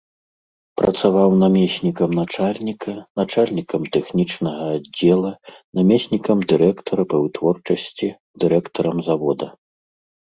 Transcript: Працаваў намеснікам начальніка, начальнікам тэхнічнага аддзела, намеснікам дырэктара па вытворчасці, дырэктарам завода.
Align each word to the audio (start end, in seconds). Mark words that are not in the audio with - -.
Працаваў 0.79 1.29
намеснікам 1.43 2.15
начальніка, 2.19 2.93
начальнікам 3.21 3.81
тэхнічнага 3.97 4.63
аддзела, 4.79 5.31
намеснікам 5.81 6.37
дырэктара 6.53 7.03
па 7.13 7.17
вытворчасці, 7.27 8.07
дырэктарам 8.45 8.97
завода. 9.11 9.47